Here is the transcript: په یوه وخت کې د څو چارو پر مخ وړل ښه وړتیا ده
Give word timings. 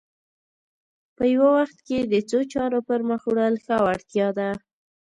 په 1.15 1.23
یوه 1.33 1.49
وخت 1.57 1.77
کې 1.87 1.99
د 2.03 2.13
څو 2.29 2.39
چارو 2.53 2.79
پر 2.87 2.99
مخ 3.09 3.21
وړل 3.27 3.55
ښه 3.65 3.75
وړتیا 3.85 4.27
ده 4.37 4.49